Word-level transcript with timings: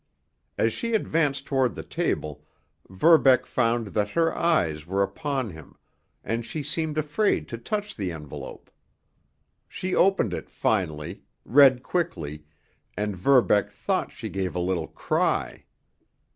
As 0.57 0.73
she 0.73 0.95
advanced 0.95 1.45
toward 1.45 1.75
the 1.75 1.83
table, 1.83 2.43
Verbeck 2.89 3.45
found 3.45 3.89
that 3.89 4.09
her 4.17 4.35
eyes 4.35 4.87
were 4.87 5.03
upon 5.03 5.51
him, 5.51 5.75
and 6.23 6.43
she 6.43 6.63
seemed 6.63 6.97
afraid 6.97 7.47
to 7.49 7.57
touch 7.59 7.95
the 7.95 8.11
envelope. 8.11 8.71
She 9.67 9.93
opened 9.93 10.33
it 10.33 10.49
finally, 10.49 11.21
read 11.45 11.83
quickly, 11.83 12.45
and 12.97 13.15
Verbeck 13.15 13.69
thought 13.69 14.11
she 14.11 14.27
gave 14.29 14.55
a 14.55 14.59
little 14.59 14.87
cry. 14.87 15.65